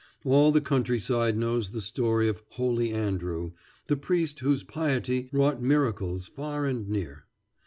[0.25, 3.51] All the country side knows the story of "Holy Andrew,"
[3.85, 7.27] the priest whose piety wrought miracles far and near.